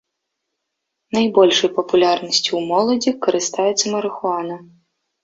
Найбольшай 1.15 1.69
папулярнасцю 1.77 2.45
ў 2.55 2.61
моладзі 2.71 3.13
карыстаецца 3.27 3.85
марыхуана. 3.97 4.57